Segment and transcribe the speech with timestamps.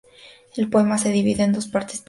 [0.55, 1.99] El poema se divide en dos partes principales.